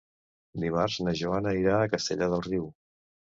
Dimarts 0.63 0.95
na 1.07 1.13
Joana 1.19 1.53
irà 1.59 1.75
a 1.83 1.91
Castellar 1.93 2.31
del 2.33 2.43
Riu. 2.49 2.67